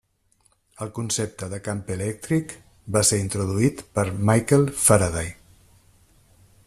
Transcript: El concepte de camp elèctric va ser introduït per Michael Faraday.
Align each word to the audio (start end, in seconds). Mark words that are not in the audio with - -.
El 0.85 0.89
concepte 0.99 1.49
de 1.51 1.59
camp 1.67 1.83
elèctric 1.95 2.55
va 2.97 3.03
ser 3.11 3.21
introduït 3.25 3.85
per 3.99 4.07
Michael 4.31 4.67
Faraday. 4.87 5.31